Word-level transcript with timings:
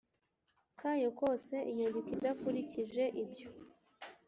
Kayo 0.79 1.09
kose 1.19 1.55
inyandiko 1.71 2.09
idakurikije 2.15 3.03
ibyo 3.23 3.49